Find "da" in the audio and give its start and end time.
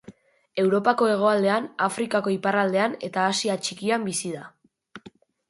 4.41-4.45